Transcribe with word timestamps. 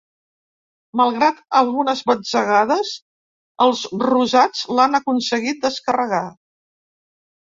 Malgrat 0.99 1.41
algunes 1.59 1.99
batzegades, 2.11 2.93
els 3.65 3.83
rosats 4.05 4.63
l’han 4.79 5.01
aconseguit 5.01 5.61
descarregar. 5.67 6.23